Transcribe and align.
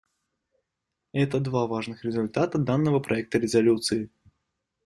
Это 1.13 1.39
два 1.39 1.67
важных 1.67 2.03
результата 2.03 2.57
данного 2.57 2.99
проекта 2.99 3.37
резолюции. 3.37 4.09